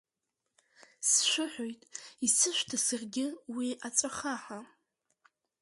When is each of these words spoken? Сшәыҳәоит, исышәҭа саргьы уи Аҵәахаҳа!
Сшәыҳәоит, 1.09 1.81
исышәҭа 2.25 2.77
саргьы 2.85 3.25
уи 3.55 3.69
Аҵәахаҳа! 3.87 4.59